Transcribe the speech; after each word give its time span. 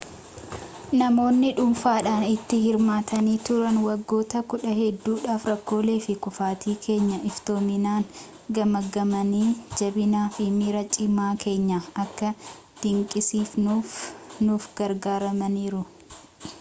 namoonni 0.99 1.49
dhuunfaadhaan 1.57 2.23
itti 2.29 2.57
hirmaatanii 2.61 3.35
turan 3.49 3.75
waggoota 3.89 4.41
kudhan 4.53 4.73
hedduudhaaf 4.79 5.45
rakkoolee 5.49 5.97
fi 6.05 6.15
kuufaatii 6.27 6.75
keenya 6.87 7.19
iftoominaan 7.33 8.07
gamaaggamanii 8.59 9.43
jabinaa 9.83 10.25
fi 10.39 10.49
miira 10.57 10.83
cimaa 10.99 11.31
keenya 11.47 11.79
akka 12.07 12.33
dinqisiifannuuf 12.87 13.95
nu 14.49 14.57
gargaarananiiru 14.83 15.85